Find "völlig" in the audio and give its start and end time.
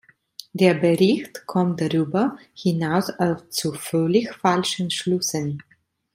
3.73-4.33